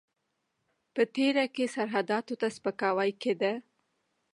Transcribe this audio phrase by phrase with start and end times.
[0.93, 3.53] په تېر کې سرحداتو ته سپکاوی کېده.